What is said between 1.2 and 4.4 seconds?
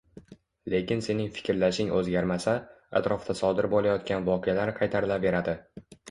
fikrlashing o‘zgarmasa, atrofda sodir bo‘layotgan